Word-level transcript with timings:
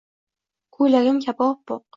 Ko’ylagim 0.79 1.23
kabi 1.27 1.47
oppoq… 1.53 1.81